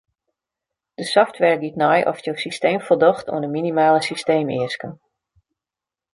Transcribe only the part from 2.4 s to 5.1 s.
systeem foldocht oan de minimale systeemeasken.